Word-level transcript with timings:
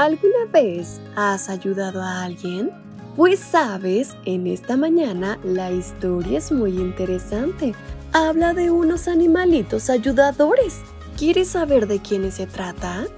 ¿Alguna 0.00 0.46
vez 0.50 0.98
has 1.14 1.50
ayudado 1.50 2.00
a 2.00 2.22
alguien? 2.22 2.70
Pues 3.16 3.38
sabes, 3.38 4.16
en 4.24 4.46
esta 4.46 4.78
mañana 4.78 5.38
la 5.44 5.72
historia 5.72 6.38
es 6.38 6.50
muy 6.50 6.78
interesante. 6.78 7.74
Habla 8.14 8.54
de 8.54 8.70
unos 8.70 9.08
animalitos 9.08 9.90
ayudadores. 9.90 10.80
¿Quieres 11.18 11.48
saber 11.48 11.86
de 11.86 11.98
quiénes 11.98 12.36
se 12.36 12.46
trata? 12.46 13.08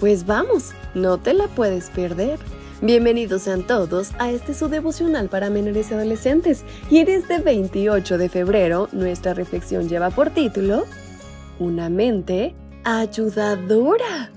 Pues 0.00 0.26
vamos, 0.26 0.72
no 0.96 1.16
te 1.16 1.32
la 1.32 1.46
puedes 1.46 1.90
perder. 1.90 2.40
Bienvenidos 2.80 3.42
sean 3.42 3.64
todos 3.64 4.10
a 4.18 4.32
este 4.32 4.52
su 4.52 4.66
devocional 4.66 5.28
para 5.28 5.48
menores 5.48 5.92
y 5.92 5.94
adolescentes. 5.94 6.64
Y 6.90 6.98
en 6.98 7.08
este 7.08 7.38
28 7.38 8.18
de 8.18 8.28
febrero, 8.28 8.88
nuestra 8.90 9.32
reflexión 9.32 9.88
lleva 9.88 10.10
por 10.10 10.30
título 10.30 10.86
Una 11.60 11.88
mente 11.88 12.56
ayudadora. 12.82 14.32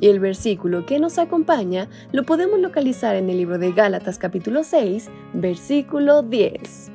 Y 0.00 0.08
el 0.08 0.20
versículo 0.20 0.86
que 0.86 0.98
nos 0.98 1.18
acompaña 1.18 1.88
lo 2.12 2.24
podemos 2.24 2.60
localizar 2.60 3.16
en 3.16 3.30
el 3.30 3.38
libro 3.38 3.58
de 3.58 3.72
Gálatas 3.72 4.18
capítulo 4.18 4.62
6, 4.62 5.08
versículo 5.32 6.22
10. 6.22 6.90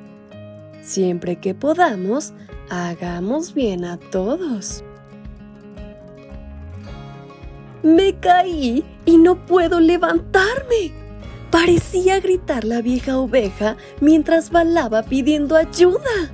Siempre 0.82 1.38
que 1.38 1.54
podamos, 1.54 2.34
hagamos 2.70 3.54
bien 3.54 3.84
a 3.84 3.98
todos. 3.98 4.84
Me 7.84 8.16
caí 8.20 8.86
y 9.06 9.18
no 9.18 9.46
puedo 9.46 9.82
levantarme. 9.82 10.94
Parecía 11.52 12.22
gritar 12.22 12.64
la 12.64 12.82
vieja 12.82 13.18
oveja 13.18 13.76
mientras 14.00 14.50
balaba 14.50 15.04
pidiendo 15.04 15.58
ayuda. 15.58 16.32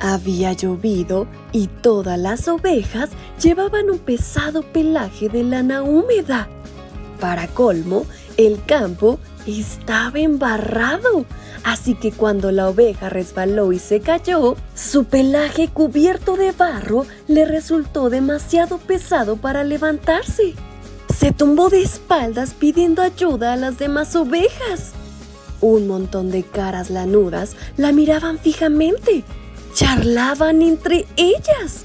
Había 0.00 0.52
llovido 0.52 1.26
y 1.52 1.66
todas 1.66 2.18
las 2.18 2.46
ovejas 2.46 3.10
llevaban 3.42 3.90
un 3.90 3.98
pesado 3.98 4.62
pelaje 4.62 5.28
de 5.28 5.42
lana 5.42 5.82
húmeda. 5.82 6.48
Para 7.20 7.48
colmo, 7.48 8.06
el 8.36 8.64
campo 8.64 9.18
estaba 9.46 10.20
embarrado, 10.20 11.24
así 11.64 11.94
que 11.94 12.12
cuando 12.12 12.52
la 12.52 12.68
oveja 12.68 13.08
resbaló 13.08 13.72
y 13.72 13.80
se 13.80 14.00
cayó, 14.00 14.54
su 14.74 15.04
pelaje 15.04 15.66
cubierto 15.66 16.36
de 16.36 16.52
barro 16.52 17.04
le 17.26 17.44
resultó 17.44 18.08
demasiado 18.08 18.78
pesado 18.78 19.36
para 19.36 19.64
levantarse. 19.64 20.54
Se 21.12 21.32
tumbó 21.32 21.70
de 21.70 21.82
espaldas 21.82 22.54
pidiendo 22.54 23.02
ayuda 23.02 23.54
a 23.54 23.56
las 23.56 23.78
demás 23.78 24.14
ovejas. 24.14 24.92
Un 25.60 25.88
montón 25.88 26.30
de 26.30 26.44
caras 26.44 26.88
lanudas 26.90 27.56
la 27.76 27.90
miraban 27.90 28.38
fijamente 28.38 29.24
charlaban 29.78 30.60
entre 30.60 31.06
ellas. 31.14 31.84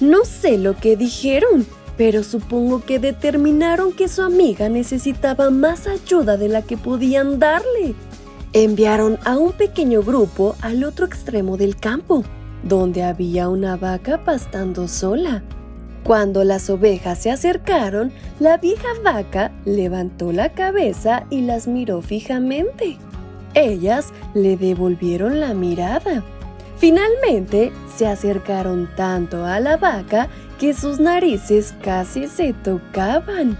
No 0.00 0.24
sé 0.24 0.56
lo 0.56 0.78
que 0.78 0.96
dijeron, 0.96 1.66
pero 1.98 2.22
supongo 2.22 2.82
que 2.82 2.98
determinaron 2.98 3.92
que 3.92 4.08
su 4.08 4.22
amiga 4.22 4.70
necesitaba 4.70 5.50
más 5.50 5.86
ayuda 5.86 6.38
de 6.38 6.48
la 6.48 6.62
que 6.62 6.78
podían 6.78 7.38
darle. 7.38 7.94
Enviaron 8.54 9.18
a 9.26 9.36
un 9.36 9.52
pequeño 9.52 10.02
grupo 10.02 10.56
al 10.62 10.84
otro 10.84 11.04
extremo 11.04 11.58
del 11.58 11.76
campo, 11.76 12.24
donde 12.62 13.02
había 13.02 13.50
una 13.50 13.76
vaca 13.76 14.24
pastando 14.24 14.88
sola. 14.88 15.42
Cuando 16.02 16.44
las 16.44 16.70
ovejas 16.70 17.18
se 17.18 17.30
acercaron, 17.30 18.10
la 18.40 18.56
vieja 18.56 18.88
vaca 19.04 19.52
levantó 19.66 20.32
la 20.32 20.54
cabeza 20.54 21.26
y 21.28 21.42
las 21.42 21.68
miró 21.68 22.00
fijamente. 22.00 22.96
Ellas 23.52 24.14
le 24.32 24.56
devolvieron 24.56 25.40
la 25.40 25.52
mirada 25.52 26.24
Finalmente 26.78 27.72
se 27.96 28.06
acercaron 28.06 28.90
tanto 28.96 29.44
a 29.44 29.60
la 29.60 29.76
vaca 29.76 30.28
que 30.58 30.74
sus 30.74 30.98
narices 30.98 31.74
casi 31.82 32.26
se 32.26 32.52
tocaban. 32.52 33.56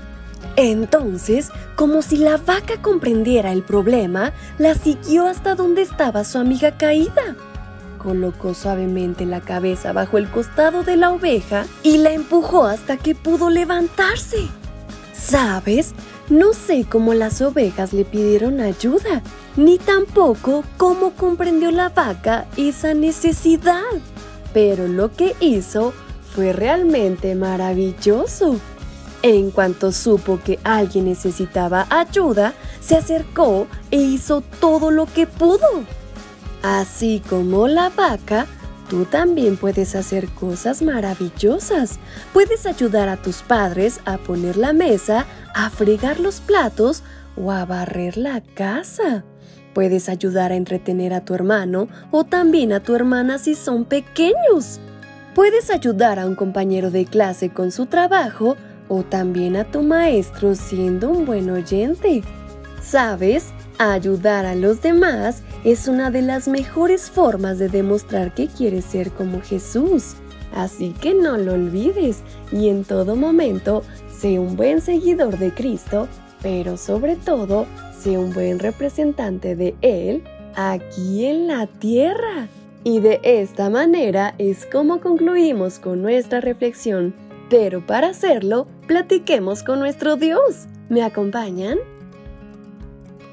Entonces, 0.56 1.50
como 1.74 2.02
si 2.02 2.16
la 2.16 2.36
vaca 2.36 2.80
comprendiera 2.80 3.52
el 3.52 3.62
problema, 3.62 4.32
la 4.58 4.74
siguió 4.74 5.26
hasta 5.26 5.54
donde 5.54 5.82
estaba 5.82 6.24
su 6.24 6.38
amiga 6.38 6.76
caída. 6.76 7.36
Colocó 7.98 8.54
suavemente 8.54 9.24
la 9.24 9.40
cabeza 9.40 9.92
bajo 9.92 10.18
el 10.18 10.30
costado 10.30 10.82
de 10.82 10.96
la 10.96 11.10
oveja 11.10 11.64
y 11.82 11.98
la 11.98 12.12
empujó 12.12 12.66
hasta 12.66 12.96
que 12.96 13.14
pudo 13.14 13.50
levantarse. 13.50 14.46
¿Sabes? 15.12 15.94
No 16.28 16.52
sé 16.52 16.86
cómo 16.88 17.14
las 17.14 17.40
ovejas 17.40 17.92
le 17.92 18.04
pidieron 18.04 18.60
ayuda, 18.60 19.22
ni 19.56 19.78
tampoco 19.78 20.64
cómo 20.76 21.12
comprendió 21.12 21.70
la 21.70 21.88
vaca 21.88 22.46
esa 22.56 22.94
necesidad. 22.94 23.82
Pero 24.52 24.88
lo 24.88 25.12
que 25.12 25.34
hizo 25.40 25.92
fue 26.34 26.52
realmente 26.52 27.34
maravilloso. 27.34 28.56
En 29.22 29.50
cuanto 29.50 29.90
supo 29.90 30.38
que 30.44 30.58
alguien 30.64 31.06
necesitaba 31.06 31.86
ayuda, 31.88 32.52
se 32.80 32.96
acercó 32.96 33.66
e 33.90 33.96
hizo 33.96 34.42
todo 34.60 34.90
lo 34.90 35.06
que 35.06 35.26
pudo. 35.26 35.66
Así 36.62 37.22
como 37.28 37.66
la 37.68 37.88
vaca, 37.88 38.46
tú 38.90 39.06
también 39.06 39.56
puedes 39.56 39.94
hacer 39.94 40.28
cosas 40.28 40.82
maravillosas. 40.82 41.98
Puedes 42.32 42.66
ayudar 42.66 43.08
a 43.08 43.16
tus 43.16 43.36
padres 43.36 44.00
a 44.04 44.18
poner 44.18 44.56
la 44.56 44.72
mesa, 44.72 45.26
a 45.54 45.70
fregar 45.70 46.20
los 46.20 46.40
platos 46.40 47.02
o 47.36 47.50
a 47.50 47.64
barrer 47.64 48.16
la 48.16 48.42
casa. 48.42 49.24
Puedes 49.74 50.08
ayudar 50.08 50.52
a 50.52 50.56
entretener 50.56 51.12
a 51.12 51.24
tu 51.24 51.34
hermano 51.34 51.88
o 52.10 52.24
también 52.24 52.72
a 52.72 52.80
tu 52.80 52.94
hermana 52.94 53.38
si 53.38 53.54
son 53.54 53.84
pequeños. 53.84 54.80
Puedes 55.34 55.70
ayudar 55.70 56.20
a 56.20 56.26
un 56.26 56.36
compañero 56.36 56.90
de 56.90 57.06
clase 57.06 57.50
con 57.50 57.72
su 57.72 57.86
trabajo 57.86 58.56
o 58.88 59.02
también 59.02 59.56
a 59.56 59.64
tu 59.64 59.82
maestro 59.82 60.54
siendo 60.54 61.10
un 61.10 61.26
buen 61.26 61.50
oyente. 61.50 62.22
¿Sabes? 62.80 63.52
Ayudar 63.78 64.46
a 64.46 64.54
los 64.54 64.80
demás 64.82 65.42
es 65.64 65.88
una 65.88 66.12
de 66.12 66.22
las 66.22 66.46
mejores 66.46 67.10
formas 67.10 67.58
de 67.58 67.68
demostrar 67.68 68.32
que 68.32 68.46
quieres 68.46 68.84
ser 68.84 69.10
como 69.10 69.40
Jesús. 69.40 70.14
Así 70.54 70.94
que 71.00 71.14
no 71.14 71.36
lo 71.36 71.54
olvides 71.54 72.22
y 72.52 72.68
en 72.68 72.84
todo 72.84 73.16
momento 73.16 73.82
sé 74.08 74.38
un 74.38 74.54
buen 74.56 74.80
seguidor 74.80 75.38
de 75.38 75.52
Cristo, 75.52 76.06
pero 76.44 76.76
sobre 76.76 77.16
todo 77.16 77.66
un 78.10 78.34
buen 78.34 78.58
representante 78.58 79.56
de 79.56 79.74
Él 79.80 80.22
aquí 80.54 81.24
en 81.24 81.46
la 81.46 81.66
tierra. 81.66 82.48
Y 82.84 83.00
de 83.00 83.20
esta 83.22 83.70
manera 83.70 84.34
es 84.36 84.66
como 84.66 85.00
concluimos 85.00 85.78
con 85.78 86.02
nuestra 86.02 86.40
reflexión. 86.40 87.14
Pero 87.48 87.86
para 87.86 88.08
hacerlo, 88.08 88.66
platiquemos 88.86 89.62
con 89.62 89.78
nuestro 89.78 90.16
Dios. 90.16 90.66
¿Me 90.90 91.02
acompañan? 91.02 91.78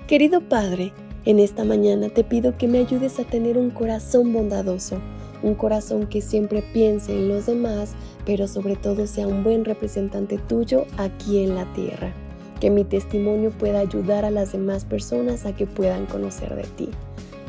Querido 0.07 0.41
Padre, 0.41 0.93
en 1.25 1.39
esta 1.39 1.65
mañana 1.65 2.09
te 2.09 2.23
pido 2.23 2.57
que 2.57 2.67
me 2.67 2.79
ayudes 2.79 3.19
a 3.19 3.23
tener 3.23 3.57
un 3.57 3.71
corazón 3.71 4.31
bondadoso, 4.31 4.99
un 5.43 5.55
corazón 5.55 6.07
que 6.07 6.21
siempre 6.21 6.63
piense 6.73 7.13
en 7.13 7.27
los 7.27 7.45
demás, 7.45 7.93
pero 8.25 8.47
sobre 8.47 8.77
todo 8.77 9.05
sea 9.05 9.27
un 9.27 9.43
buen 9.43 9.65
representante 9.65 10.37
tuyo 10.37 10.85
aquí 10.97 11.43
en 11.43 11.55
la 11.55 11.65
tierra 11.73 12.13
que 12.61 12.69
mi 12.69 12.85
testimonio 12.85 13.49
pueda 13.49 13.79
ayudar 13.79 14.23
a 14.23 14.31
las 14.31 14.53
demás 14.53 14.85
personas 14.85 15.45
a 15.45 15.53
que 15.53 15.65
puedan 15.65 16.05
conocer 16.05 16.55
de 16.55 16.63
ti. 16.63 16.89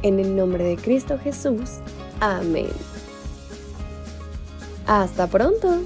En 0.03 0.19
el 0.19 0.35
nombre 0.35 0.65
de 0.65 0.77
Cristo 0.77 1.19
Jesús. 1.23 1.79
Amén. 2.19 2.71
Hasta 4.87 5.29
pronto. 5.29 5.83